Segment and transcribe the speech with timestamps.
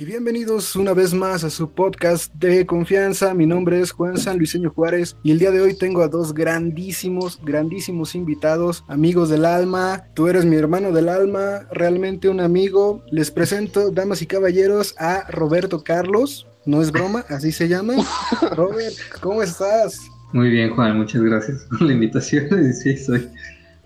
[0.00, 3.34] Y bienvenidos una vez más a su podcast de confianza.
[3.34, 6.32] Mi nombre es Juan San Luiseño Juárez y el día de hoy tengo a dos
[6.32, 10.06] grandísimos, grandísimos invitados, amigos del alma.
[10.14, 13.04] Tú eres mi hermano del alma, realmente un amigo.
[13.10, 16.46] Les presento, damas y caballeros, a Roberto Carlos.
[16.64, 17.92] No es broma, así se llama.
[18.56, 20.00] Robert, ¿cómo estás?
[20.32, 22.48] Muy bien, Juan, muchas gracias por la invitación.
[22.72, 23.28] Sí, soy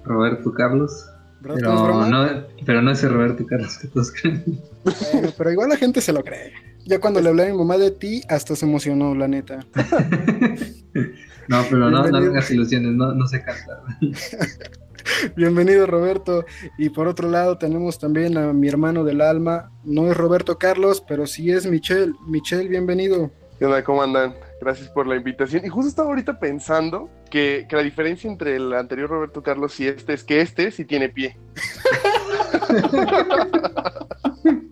[0.05, 1.09] Roberto Carlos.
[1.45, 4.43] Pero no, pero no ese Roberto Carlos que todos creen.
[5.37, 6.53] pero igual la gente se lo cree.
[6.87, 9.61] Ya cuando le hablé a mi mamá de ti, hasta se emocionó, la neta.
[11.49, 13.83] no, pero no, no hagas ilusiones, no, no sé cantar.
[15.37, 16.47] Bienvenido Roberto.
[16.79, 19.71] Y por otro lado tenemos también a mi hermano del alma.
[19.85, 22.15] No es Roberto Carlos, pero sí es Michelle.
[22.27, 23.31] Michelle, bienvenido.
[23.59, 23.85] ¿Qué onda?
[23.85, 24.35] ¿Cómo andan?
[24.65, 25.63] Gracias por la invitación.
[25.67, 30.15] Y justo estaba ahorita pensando que, la diferencia entre el anterior Roberto Carlos y este
[30.15, 31.37] es que este sí tiene pie.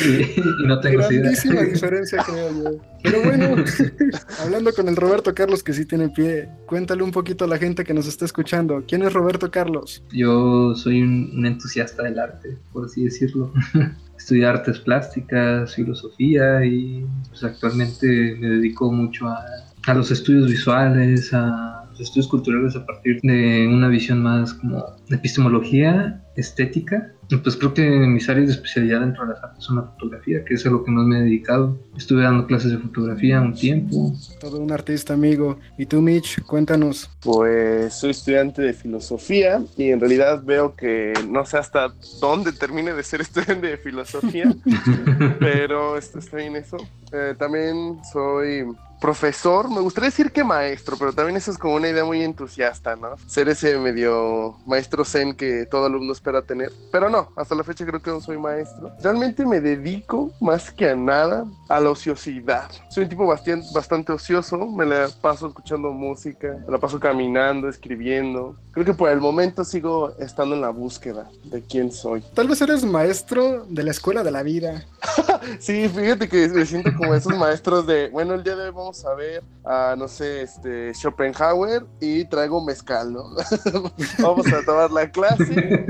[0.00, 2.80] y no tengo Grandísima diferencia, creo yo.
[3.02, 3.64] Pero bueno,
[4.40, 7.84] hablando con el Roberto Carlos que sí tiene pie, cuéntale un poquito a la gente
[7.84, 8.84] que nos está escuchando.
[8.86, 10.02] ¿Quién es Roberto Carlos?
[10.12, 13.52] Yo soy un entusiasta del arte, por así decirlo
[14.22, 19.44] estudié artes plásticas, filosofía y pues actualmente me dedico mucho a,
[19.86, 24.84] a los estudios visuales, a los estudios culturales a partir de una visión más como
[25.08, 27.12] de epistemología estética.
[27.38, 30.54] Pues creo que mis áreas de especialidad dentro de las artes son la fotografía, que
[30.54, 31.78] es a lo que más me he dedicado.
[31.96, 34.12] Estuve dando clases de fotografía un tiempo.
[34.40, 35.58] Todo un artista, amigo.
[35.78, 36.42] ¿Y tú, Mitch?
[36.42, 37.10] Cuéntanos.
[37.20, 42.92] Pues soy estudiante de filosofía y en realidad veo que no sé hasta dónde termine
[42.92, 44.54] de ser estudiante de filosofía,
[45.38, 46.76] pero estoy en eso.
[47.12, 48.64] Eh, también soy
[49.02, 52.94] profesor, me gustaría decir que maestro, pero también eso es como una idea muy entusiasta,
[52.94, 53.16] ¿no?
[53.26, 56.70] Ser ese medio maestro zen que todo alumno espera tener.
[56.92, 58.92] Pero no, hasta la fecha creo que no soy maestro.
[59.02, 62.70] Realmente me dedico más que a nada a la ociosidad.
[62.90, 67.68] Soy un tipo bastante, bastante ocioso, me la paso escuchando música, me la paso caminando,
[67.68, 68.56] escribiendo.
[68.70, 72.22] Creo que por el momento sigo estando en la búsqueda de quién soy.
[72.34, 74.86] Tal vez eres maestro de la escuela de la vida.
[75.58, 79.04] sí, fíjate que me siento como esos maestros de, bueno, el día de hoy vamos
[79.04, 83.24] a ver a, no sé, este, Schopenhauer y traigo mezcal, ¿no?
[84.18, 85.86] vamos a tomar la clase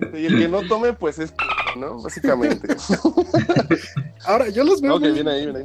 [0.00, 1.32] este, y el que no tome, pues es,
[1.76, 2.02] ¿no?
[2.02, 2.74] Básicamente.
[4.24, 5.14] Ahora, yo los veo, muy,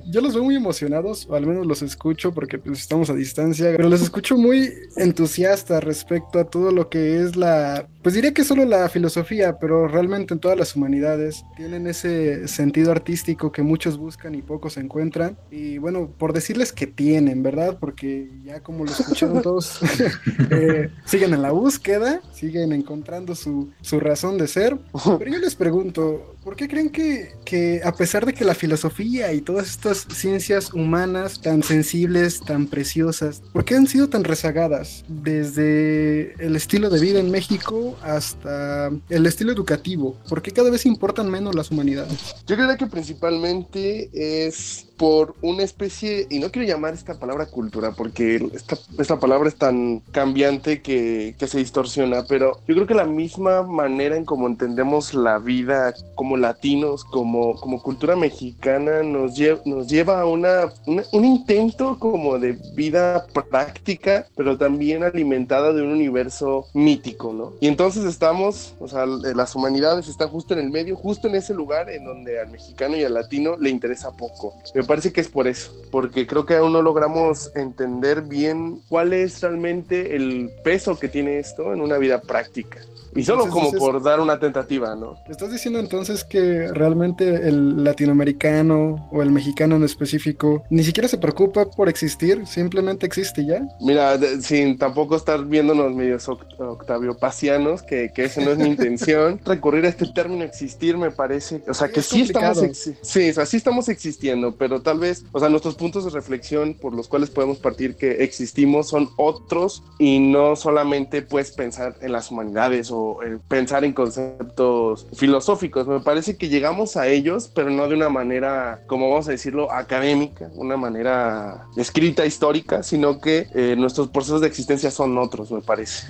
[0.10, 3.72] yo los veo muy emocionados, o al menos los escucho porque pues, estamos a distancia,
[3.76, 8.46] pero los escucho muy entusiastas respecto a todo lo que es la, pues diría que
[8.46, 13.98] solo la filosofía, pero realmente en todas las humanidades tienen ese sentido artístico que muchos
[13.98, 15.38] buscan y pocos encuentran.
[15.52, 17.76] Y bueno, por decirles que tienen, ¿verdad?
[17.78, 19.82] Porque ya como lo escucharon todos,
[20.52, 24.78] eh, siguen en la búsqueda, siguen encontrando su, su, razón de ser.
[25.20, 29.34] Pero yo les pregunto, ¿por qué creen que, que a pesar de que la filosofía
[29.34, 35.04] y todas estas ciencias humanas tan sensibles, tan preciosas, ¿por qué han sido tan rezagadas
[35.10, 40.16] desde el estilo de vida en México hasta el estilo educativo?
[40.30, 42.18] ¿Por qué cada vez importan menos las humanidades?
[42.48, 47.92] Yo creo que principalmente es por una especie, y no quiero llamar esta palabra cultura,
[47.92, 52.94] porque esta, esta palabra es tan cambiante que, que, se distorsiona, pero yo creo que
[52.94, 59.36] la misma manera en cómo entendemos la vida como latinos, como, como cultura mexicana, nos,
[59.36, 65.84] lleva, nos lleva a una, un intento como de vida práctica, pero también alimentada de
[65.84, 67.54] un universo mítico, ¿no?
[67.60, 71.54] Y entonces estamos, o sea, las humanidades están justo en el medio, justo en ese
[71.54, 74.56] lugar en donde al mexicano y al latino le interesa poco
[74.88, 79.42] parece que es por eso, porque creo que aún no logramos entender bien cuál es
[79.42, 82.80] realmente el peso que tiene esto en una vida práctica.
[83.16, 85.18] Y solo como por dar una tentativa, ¿no?
[85.28, 91.18] ¿Estás diciendo entonces que realmente el latinoamericano o el mexicano en específico ni siquiera se
[91.18, 93.68] preocupa por existir, simplemente existe ya?
[93.82, 99.40] Mira, sin tampoco estar viéndonos medios Octavio Pacianos, que, que esa no es mi intención,
[99.44, 102.60] recurrir a este término existir me parece, o sea, que sí estamos,
[103.02, 106.74] sí, o sea, sí estamos existiendo, pero tal vez, o sea, nuestros puntos de reflexión
[106.74, 112.12] por los cuales podemos partir que existimos son otros y no solamente pues pensar en
[112.12, 115.88] las humanidades o eh, pensar en conceptos filosóficos.
[115.88, 119.72] Me parece que llegamos a ellos, pero no de una manera, como vamos a decirlo,
[119.72, 125.62] académica, una manera escrita, histórica, sino que eh, nuestros procesos de existencia son otros, me
[125.62, 126.08] parece.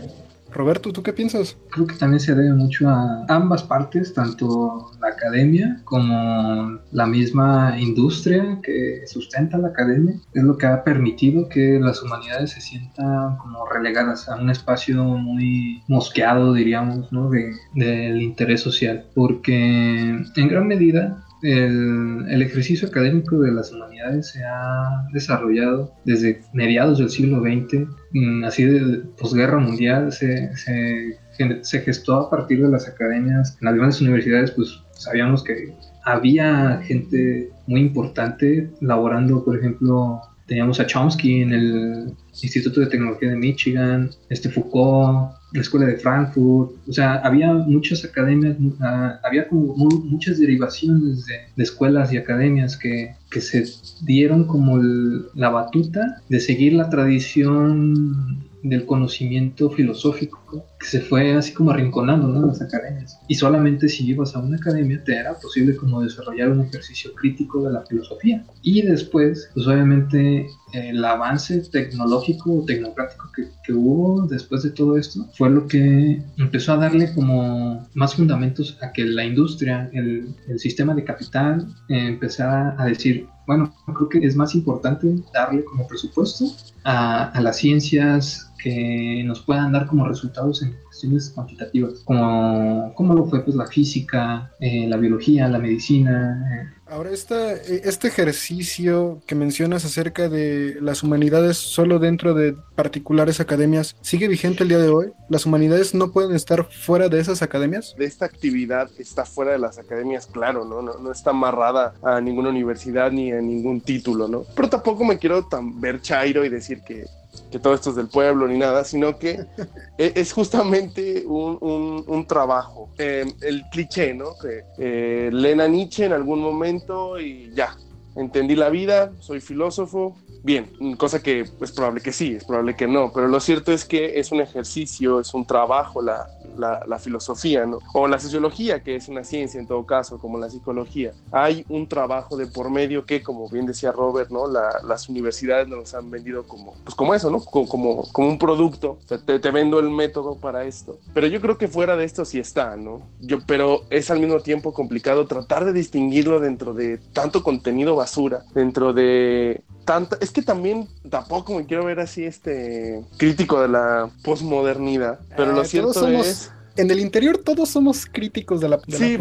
[0.57, 1.57] Roberto, ¿tú qué piensas?
[1.69, 7.75] Creo que también se debe mucho a ambas partes, tanto la academia como la misma
[7.79, 10.15] industria que sustenta la academia.
[10.33, 15.03] Es lo que ha permitido que las humanidades se sientan como relegadas a un espacio
[15.03, 17.29] muy mosqueado, diríamos, ¿no?
[17.29, 19.05] de, del interés social.
[19.13, 26.99] Porque en gran medida el, ejercicio académico de las humanidades se ha desarrollado desde mediados
[26.99, 32.87] del siglo XX, mm, así de posguerra mundial, se, se, gestó a partir de las
[32.87, 33.57] academias.
[33.61, 35.73] En las grandes universidades, pues sabíamos que
[36.03, 43.29] había gente muy importante laborando, por ejemplo, teníamos a Chomsky en el Instituto de Tecnología
[43.29, 49.47] de Michigan, este Foucault, la Escuela de Frankfurt, o sea, había muchas academias, ah, había
[49.47, 53.65] como muchas derivaciones de, escuelas y academias que, que se
[54.01, 61.53] dieron como la batuta de seguir la tradición del conocimiento filosófico que se fue así
[61.53, 63.19] como arrinconando en las academias.
[63.27, 67.63] Y solamente si ibas a una academia te era posible como desarrollar un ejercicio crítico
[67.63, 68.45] de la filosofía.
[68.61, 74.97] Y después, pues obviamente el avance tecnológico o tecnocrático que, que, hubo después de todo
[74.97, 80.35] esto fue lo que empezó a darle como más fundamentos a que la industria, el,
[80.47, 85.63] el sistema de capital eh, empezara a decir, bueno, creo que es más importante darle
[85.63, 86.45] como presupuesto
[86.83, 93.13] a, a las ciencias que nos puedan dar como resultados en cuestiones cuantitativas, como, como
[93.13, 96.43] lo fue pues la física, eh, la biología, la medicina.
[96.51, 96.77] Eh.
[96.89, 103.97] Ahora, esta, este ejercicio que mencionas acerca de las humanidades solo dentro de particulares academias,
[104.01, 105.11] ¿sigue vigente el día de hoy?
[105.27, 107.93] ¿Las humanidades no pueden estar fuera de esas academias?
[107.97, 110.81] De esta actividad está fuera de las academias, claro, ¿no?
[110.81, 114.45] No, no está amarrada a ninguna universidad ni a ningún título, ¿no?
[114.55, 117.05] Pero tampoco me quiero tan ver chairo y decir que
[117.51, 119.45] que todo esto es del pueblo ni nada, sino que
[119.97, 122.89] e, es justamente un, un, trabajo.
[122.97, 124.37] Em, el cliché, ¿no?
[124.41, 127.75] Que eh, leen a Nietzsche en algún momento y ya,
[128.15, 132.87] entendí la vida, soy filósofo, bien, cosa que es probable que sí, es probable que
[132.87, 137.65] no, pero lo cierto es que es un ejercicio, es un trabajo la, la, filosofía,
[137.65, 137.79] ¿no?
[137.93, 141.13] O la sociología, que es una ciencia en todo caso, como la psicología.
[141.31, 144.47] Hay un trabajo de por medio que, como bien decía Robert, ¿no?
[144.47, 147.39] las universidades nos han vendido como, pues como eso, ¿no?
[147.39, 150.99] Como, como, un producto, te, te, vendo el método para esto.
[151.13, 153.01] Pero yo creo que fuera de esto sí está, ¿no?
[153.19, 158.43] Yo, pero es al mismo tiempo complicado tratar de distinguirlo dentro de tanto contenido basura,
[158.53, 164.09] dentro de tanta, es que también tampoco me quiero ver así este crítico de la
[164.21, 169.17] posmodernidad, pero lo cierto es en el interior todos somos críticos de la, de sí,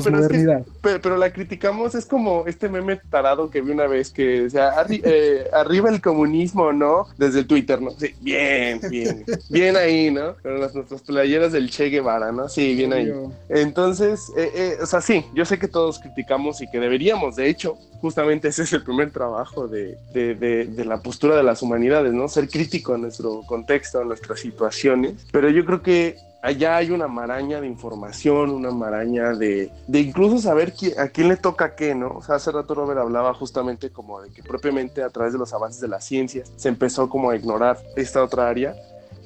[0.82, 4.72] pero, pero, la criticamos, es como este meme tarado que vi una vez que decía,
[4.88, 7.06] eh, arriba el comunismo, ¿no?
[7.16, 7.90] Desde el Twitter, ¿no?
[7.92, 10.34] Sí, bien, bien, bien ahí, ¿no?
[10.42, 12.48] Pero las nuestras playeras del Che Guevara, ¿no?
[12.48, 13.12] Sí, bien ahí.
[13.48, 17.48] Entonces, eh, eh, o sea, sí, yo sé que todos criticamos y que deberíamos, de
[17.48, 21.62] hecho, justamente ese es el primer trabajo de, de, de, de la postura de las
[21.62, 22.28] humanidades, ¿no?
[22.28, 26.16] Ser crítico en nuestro contexto, en nuestras situaciones, pero yo creo que
[26.46, 31.36] allá hay una maraña de información, una maraña de, de incluso saber a quién le
[31.36, 32.08] toca qué, ¿no?
[32.10, 35.52] O sea, hace rato Robert hablaba justamente como de que propiamente a través de los
[35.52, 38.76] avances de las ciencias se empezó como a ignorar esta otra área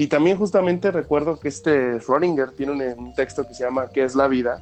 [0.00, 4.14] y también justamente recuerdo que este Schrödinger tiene un, texto que se llama ¿Qué es
[4.14, 4.58] la vida?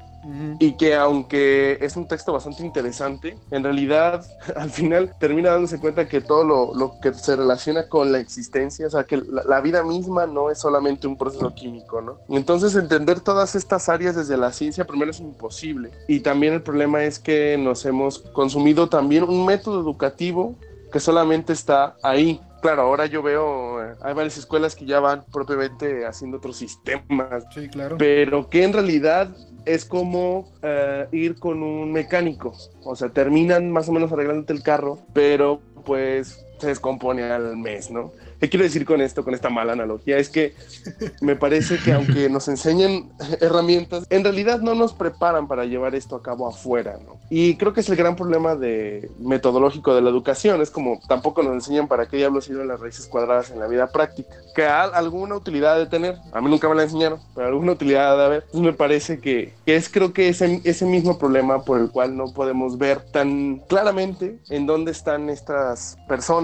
[0.59, 4.26] Y que aunque es un texto bastante interesante, en realidad
[4.57, 8.88] al final termina dándose cuenta que todo lo, lo que se relaciona con la existencia,
[8.88, 12.18] o sea, que la, la, vida misma no es solamente un proceso químico, ¿no?
[12.30, 15.92] Entonces entender todas estas áreas desde la ciencia primero es imposible.
[16.09, 20.57] Y también el problema es que nos hemos consumido también un método educativo
[20.90, 25.24] que solamente está ahí, claro, ahora yo veo, eh, hay varias escuelas que ya van
[25.32, 27.44] propiamente haciendo otros sistemas.
[27.54, 27.96] Sí, claro.
[27.98, 29.34] Pero que en realidad
[29.64, 32.54] es como eh, ir con un mecánico.
[32.82, 37.90] O sea, terminan más o menos arreglándote el carro, pero pues se descompone al mes,
[37.90, 38.12] ¿no?
[38.40, 40.16] ¿Qué quiero decir con esto, con esta mala analogía?
[40.16, 40.54] Es que
[41.20, 43.10] me parece que aunque nos enseñen
[43.40, 47.18] herramientas, en realidad no nos preparan para llevar esto a cabo afuera, ¿no?
[47.30, 51.42] Y creo que es el gran problema de, metodológico de la educación, es como tampoco
[51.42, 55.36] nos enseñan para qué diablos sirven las raíces cuadradas en la vida práctica, que alguna
[55.36, 58.42] utilidad de tener, a mí nunca me la enseñaron, pero alguna utilidad de haber.
[58.44, 62.16] Entonces me parece que, que es creo que ese, ese mismo problema por el cual
[62.16, 65.96] no podemos ver tan claramente en dónde están estas estas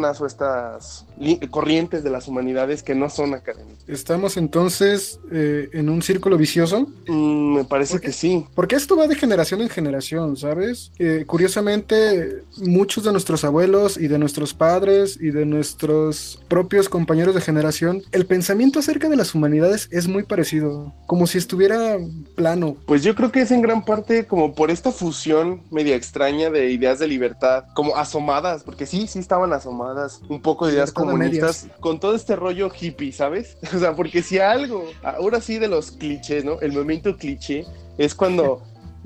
[0.05, 1.07] personas o estas
[1.51, 3.85] corrientes de las humanidades que no son académicas.
[3.87, 6.89] ¿Estamos entonces eh, en un círculo vicioso?
[7.07, 8.47] Mm, me parece que sí.
[8.55, 10.93] Porque esto va de generación en generación, ¿sabes?
[10.99, 17.35] Eh, curiosamente, muchos de nuestros abuelos y de nuestros padres y de nuestros propios compañeros
[17.35, 21.99] de generación, el pensamiento acerca de las humanidades es muy parecido, como si estuviera
[22.35, 22.77] plano.
[22.87, 26.71] Pues yo creo que es en gran parte como por esta fusión media extraña de
[26.71, 31.69] ideas de libertad, como asomadas, porque sí, sí estaban asomadas, un poco de ideas comunistas,
[31.81, 33.57] con todo este rollo hippie, ¿sabes?
[33.75, 36.61] O sea, porque si algo, ahora sí de los clichés, ¿no?
[36.61, 37.65] El movimiento cliché
[37.99, 38.63] es cuando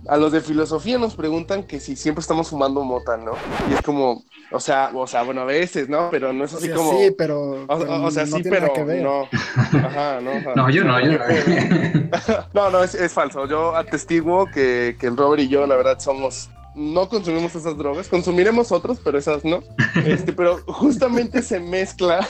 [0.07, 3.33] a los de filosofía nos preguntan que si siempre estamos fumando mota, ¿no?
[3.71, 6.09] Y es como, o sea, o sea, bueno, a veces, ¿no?
[6.11, 6.93] Pero no es así como.
[6.93, 7.67] Sí, pero.
[7.69, 8.73] O, sea, sí, pero.
[9.02, 9.28] No.
[9.78, 10.55] Ajá, no.
[10.55, 11.19] no, yo no, yo
[12.55, 12.71] no.
[12.71, 13.47] no, es, es, falso.
[13.47, 16.49] Yo atestiguo que, que el Robert y yo, la verdad, somos.
[16.78, 19.62] No consumimos esas drogas, consumiremos otros, pero esas no.
[20.06, 22.26] Este, pero justamente se mezcla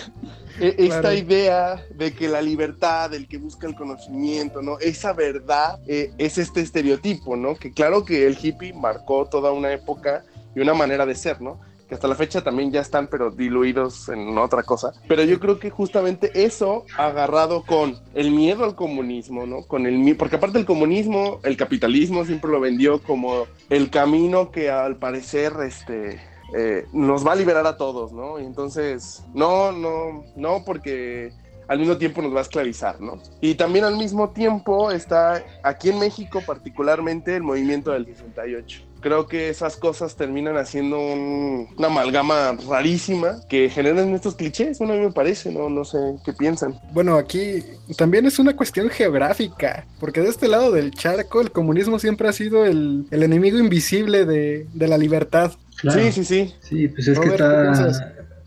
[0.59, 4.79] e, esta idea de que la libertad, el que busca el conocimiento, ¿no?
[4.79, 7.57] Esa verdad eh, es este estereotipo, ¿no?
[7.57, 10.25] Que claro que el hippie marcó toda una época
[10.55, 11.61] y una manera de ser, ¿no?
[11.89, 14.93] Que hasta la fecha también ya están, pero diluidos en otra cosa.
[15.09, 19.63] Pero yo creo que justamente eso agarrado con el miedo al comunismo, ¿no?
[19.63, 24.71] Con el porque aparte el comunismo, el capitalismo siempre lo vendió como el camino que
[24.71, 26.21] al parecer, este,
[26.55, 28.39] eh, nos va a liberar a todos, ¿no?
[28.39, 31.33] Y entonces, no, no, no, porque
[31.69, 33.21] al mismo tiempo nos va a esclavizar, ¿no?
[33.41, 39.27] Y también al mismo tiempo está aquí en México particularmente el movimiento del 68 creo
[39.27, 45.03] que esas cosas terminan haciendo una amalgama rarísima que generan estos clichés, bueno, a mí
[45.03, 46.79] me parece, no, no sé qué piensan.
[46.93, 47.63] Bueno, aquí
[47.97, 52.33] también es una cuestión geográfica, porque de este lado del charco el comunismo siempre ha
[52.33, 55.53] sido el, enemigo invisible de, la libertad.
[55.83, 56.55] Sí, sí, sí.
[56.61, 57.29] Sí, pues es que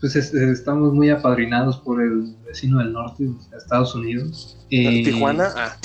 [0.02, 4.58] pues estamos muy apadrinados por el vecino del norte, Estados Unidos.
[4.68, 5.54] ¿Tijuana?
[5.54, 5.76] Ah.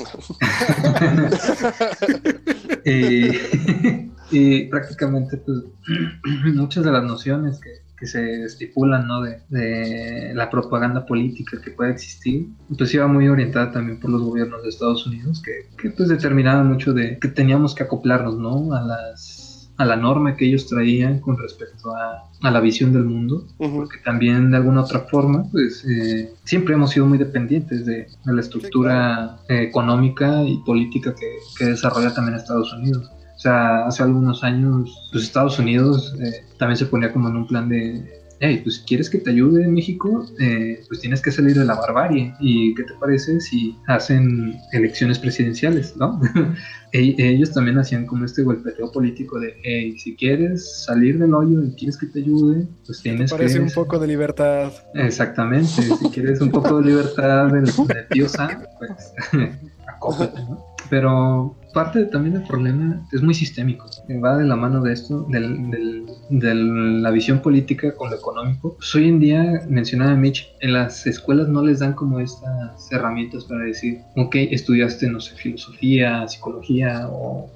[4.31, 5.63] Y prácticamente, pues,
[6.55, 9.23] muchas de las nociones que, se estipulan, ¿no?
[9.23, 12.45] De, la propaganda política que puede existir,
[12.77, 16.67] pues iba muy orientada también por los gobiernos de Estados Unidos, que, que pues determinaban
[16.67, 18.71] mucho de que teníamos que acoplarnos, ¿no?
[18.75, 23.47] A las a la norma que ellos traían con respecto a, la visión del mundo,
[23.57, 28.41] porque también de alguna otra forma, pues eh, siempre hemos sido muy dependientes de, la
[28.41, 33.11] estructura económica y política que, que desarrolla también Estados Unidos.
[33.37, 37.47] O sea, hace algunos años, pues Estados Unidos eh, también se ponía como en un
[37.47, 38.03] plan de,
[38.39, 41.75] hey, pues quieres que te ayude en México, eh, pues tienes que salir de la
[41.75, 42.33] barbarie.
[42.39, 46.19] ¿Y qué te parece si hacen elecciones presidenciales, no?
[46.93, 51.61] E, ellos también hacían como este golpeteo político de, hey, si quieres salir del hoyo
[51.61, 53.37] y quieres que te ayude, pues tienes que...
[53.37, 54.71] Parece un poco de libertad.
[54.93, 59.13] Exactamente, si quieres un poco de libertad del, del tío Sam, pues
[59.85, 60.65] acópate, ¿no?
[60.89, 63.85] Pero parte también del problema es muy sistémico.
[64.25, 68.73] Va de la mano de esto, de la visión política con lo económico.
[68.77, 73.45] Pues hoy en día, mencionaba Mitch, en las escuelas no les dan como estas herramientas
[73.45, 77.47] para decir, ok, estudiaste, no sé, filosofía, psicología o,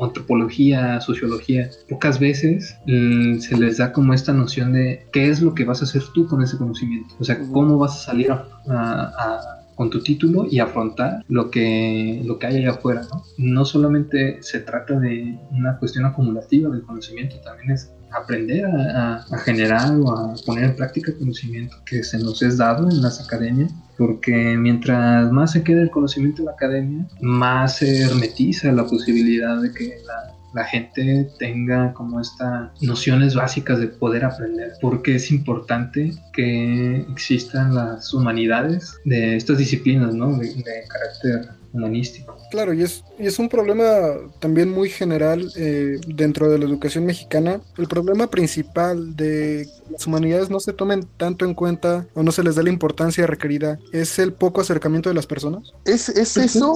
[0.00, 1.68] antropología, sociología.
[1.90, 5.82] Pocas veces mm, se les da como esta noción de qué es lo que vas
[5.82, 7.14] a hacer tú con ese conocimiento.
[7.20, 12.36] O sea, cómo vas a salir a con tu título y afrontar lo que, lo
[12.36, 13.22] que hay allá afuera, ¿no?
[13.36, 19.92] No solamente se trata de una cuestión acumulativa del conocimiento, también es aprender a, generar
[20.00, 23.72] o a poner en práctica el conocimiento que se nos es dado en las academias,
[23.96, 29.62] porque mientras más se queda el conocimiento en la academia, más se hermetiza la posibilidad
[29.62, 35.30] de que la, la gente tenga como estas nociones básicas de poder aprender, porque es
[35.30, 40.36] importante que existan las humanidades de estas disciplinas, ¿no?
[40.36, 42.36] De, de carácter humanístico.
[42.50, 43.84] Claro, y es, y es un problema
[44.38, 47.60] también muy general eh, dentro de la educación mexicana.
[47.76, 52.42] El problema principal de las humanidades no se tomen tanto en cuenta o no se
[52.42, 55.72] les dé la importancia requerida es el poco acercamiento de las personas.
[55.84, 56.74] Es, es eso,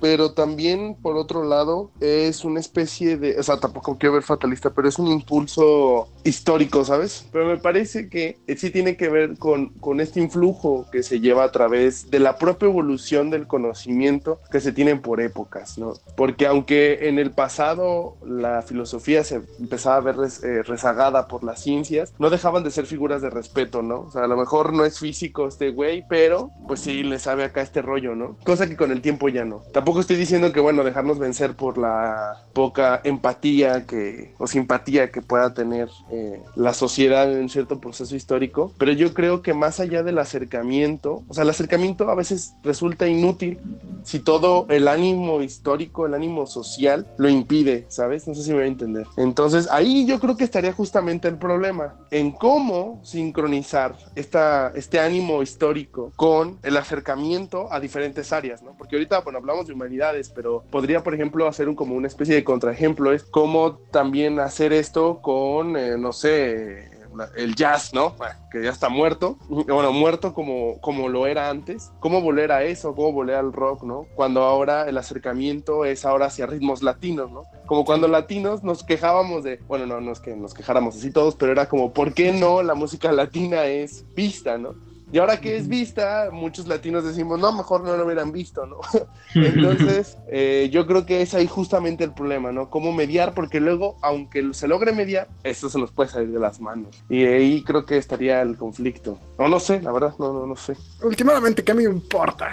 [0.00, 4.70] pero también por otro lado es una especie de, o sea, tampoco quiero ver fatalista,
[4.70, 7.26] pero es un impulso histórico, ¿sabes?
[7.32, 11.44] Pero me parece que sí tiene que ver con, con este influjo que se lleva
[11.44, 15.94] a través de la propia evolución del conocimiento conocimiento que se tienen por épocas, ¿no?
[16.16, 21.62] Porque aunque en el pasado la filosofía se empezaba a ver eh, rezagada por las
[21.62, 24.00] ciencias, no dejaban de ser figuras de respeto, ¿no?
[24.00, 27.44] O sea, a lo mejor no es físico este güey, pero pues sí le sabe
[27.44, 28.36] acá este rollo, ¿no?
[28.44, 29.62] Cosa que con el tiempo ya no.
[29.72, 35.22] Tampoco estoy diciendo que, bueno, dejarnos vencer por la poca empatía que, o simpatía que
[35.22, 40.02] pueda tener eh, la sociedad en cierto proceso histórico, pero yo creo que más allá
[40.02, 43.58] del acercamiento, o sea, el acercamiento a veces resulta inútil
[44.06, 48.28] si todo el ánimo histórico, el ánimo social lo impide, ¿sabes?
[48.28, 49.04] No sé si me voy a entender.
[49.16, 55.42] Entonces, ahí yo creo que estaría justamente el problema, en cómo sincronizar esta, este ánimo
[55.42, 58.76] histórico con el acercamiento a diferentes áreas, ¿no?
[58.78, 62.36] Porque ahorita, bueno, hablamos de humanidades, pero podría, por ejemplo, hacer un, como una especie
[62.36, 66.95] de contraejemplo, es cómo también hacer esto con, eh, no sé,
[67.36, 68.14] el jazz, ¿no?
[68.50, 71.92] que ya está muerto, bueno, muerto como, como lo era antes.
[72.00, 72.94] ¿Cómo volver a eso?
[72.94, 74.06] ¿Cómo volver al rock, ¿no?
[74.14, 77.42] Cuando ahora el acercamiento es ahora hacia ritmos latinos, ¿no?
[77.66, 81.34] Como cuando latinos nos quejábamos de, bueno, no, no es que nos quejáramos así todos,
[81.34, 84.74] pero era como, ¿por qué no la música latina es vista, ¿no?
[85.12, 88.80] Y ahora que es vista, muchos latinos decimos, no, mejor no lo hubieran visto, ¿no?
[89.34, 92.70] Entonces, eh, yo creo que es ahí justamente el problema, ¿no?
[92.70, 96.60] Cómo mediar, porque luego, aunque se logre mediar, esto se nos puede salir de las
[96.60, 97.04] manos.
[97.08, 99.20] Y ahí creo que estaría el conflicto.
[99.38, 100.76] No, no sé, la verdad, no, no, no sé.
[101.02, 102.50] Últimamente, ¿qué me importa?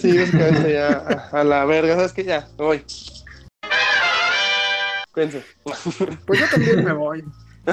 [0.00, 2.24] Sí, es que ya a, la verga, ¿sabes qué?
[2.24, 2.84] Ya, me voy.
[5.12, 5.44] Cuídense.
[5.62, 7.24] Pues yo también me voy.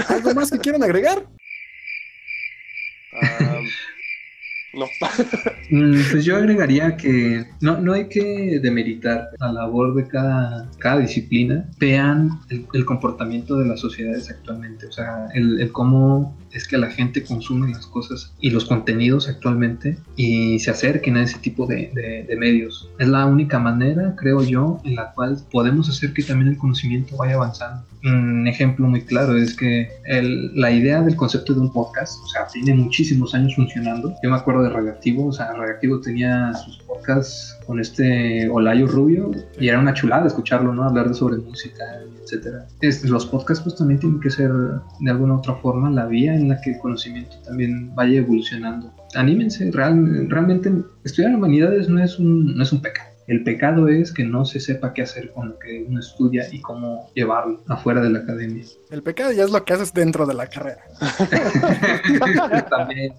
[0.07, 1.25] ¿Algo más que quieran agregar?
[3.13, 3.65] Um...
[4.73, 4.85] No.
[5.69, 10.99] Mm, pues yo agregaría que no, no hay que demeritar la labor de cada, cada
[10.99, 11.69] disciplina.
[11.79, 16.89] Vean el, comportamiento de las sociedades actualmente, o sea, el, el, cómo es que la
[16.89, 21.91] gente consume las cosas y los contenidos actualmente y se acerquen a ese tipo de,
[22.27, 22.89] de, medios.
[22.99, 27.17] Es la única manera, creo yo, en la cual podemos hacer que también el conocimiento
[27.17, 27.83] vaya avanzando.
[28.03, 32.27] Un ejemplo muy claro es que el, la idea del concepto de un podcast, o
[32.27, 34.13] sea, tiene muchísimos años funcionando.
[34.21, 39.31] Yo me acuerdo de Radioactivo, o sea, Radioactivo tenía sus podcasts con este Olayo Rubio
[39.59, 40.83] y era una chulada escucharlo, ¿no?
[40.83, 41.83] Hablar de sobre música,
[42.21, 42.65] etcétera.
[43.03, 46.59] los podcasts pues también tienen que ser de alguna otra forma la vía en la
[46.61, 48.91] que el conocimiento también vaya evolucionando.
[49.15, 50.71] Anímense, real, realmente
[51.03, 54.59] estudiar humanidades no es un, no es un pecado el pecado es que no se
[54.59, 58.65] sepa qué hacer con lo que uno estudia y cómo llevarlo afuera de la academia.
[58.91, 60.83] El pecado ya es lo que haces dentro de la carrera.
[62.69, 63.13] También.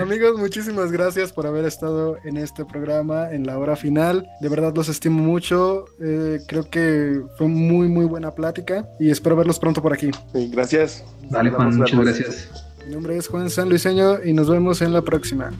[0.00, 4.26] Amigos, muchísimas gracias por haber estado en este programa en la hora final.
[4.40, 5.86] De verdad los estimo mucho.
[6.00, 10.10] Eh, creo que fue muy, muy buena plática y espero verlos pronto por aquí.
[10.32, 11.04] gracias.
[11.28, 12.66] Dale, Juan, muchas gracias.
[12.86, 15.52] Mi nombre es Juan San Luiseño y nos vemos en la próxima.